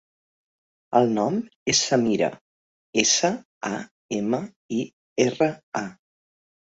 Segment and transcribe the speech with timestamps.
[0.99, 1.35] El nom
[1.73, 2.29] és Samira:
[3.03, 3.31] essa,
[3.73, 3.77] a,
[4.21, 4.41] ema,
[4.79, 4.83] i,
[5.29, 5.51] erra,
[5.85, 5.89] a.